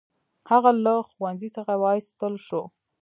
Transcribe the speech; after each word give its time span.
هغه 0.49 0.71
له 0.85 0.93
ښوونځي 1.11 1.49
څخه 1.55 1.73
وایستل 1.83 2.33
شو. 2.47 2.61